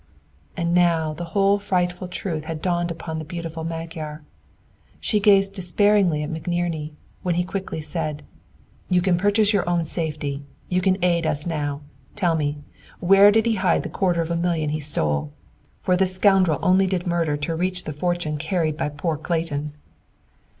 And 0.57 0.73
now 0.73 1.13
the 1.13 1.25
whole 1.37 1.59
frightful 1.59 2.07
truth 2.07 2.45
had 2.45 2.59
dawned 2.59 2.89
upon 2.89 3.19
the 3.19 3.23
beautiful 3.23 3.63
Magyar. 3.63 4.23
She 4.99 5.19
gazed 5.19 5.53
despairingly 5.53 6.23
at 6.23 6.31
McNerney 6.31 6.93
when 7.21 7.35
he 7.35 7.43
quickly 7.43 7.81
said: 7.81 8.23
"You 8.89 8.99
can 8.99 9.15
purchase 9.19 9.53
your 9.53 9.69
own 9.69 9.85
safety; 9.85 10.41
you 10.69 10.81
can 10.81 10.97
aid 11.05 11.27
us 11.27 11.45
now. 11.45 11.81
Tell 12.15 12.33
me, 12.33 12.57
where 12.99 13.29
did 13.29 13.45
he 13.45 13.53
hide 13.57 13.83
the 13.83 13.89
quarter 13.89 14.21
of 14.21 14.31
a 14.31 14.35
million 14.35 14.71
he 14.71 14.79
stole? 14.79 15.33
For 15.83 15.95
this 15.95 16.15
scoundrel 16.15 16.57
only 16.63 16.87
did 16.87 17.05
murder 17.05 17.37
to 17.37 17.55
reach 17.55 17.83
the 17.83 17.93
fortune 17.93 18.39
carried 18.39 18.77
by 18.77 18.89
poor 18.89 19.17
Clayton!" 19.17 19.73